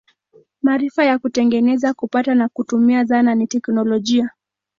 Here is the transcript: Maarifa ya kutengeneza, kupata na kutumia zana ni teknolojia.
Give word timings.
Maarifa 0.61 1.03
ya 1.05 1.19
kutengeneza, 1.19 1.93
kupata 1.93 2.35
na 2.35 2.49
kutumia 2.49 3.03
zana 3.03 3.35
ni 3.35 3.47
teknolojia. 3.47 4.29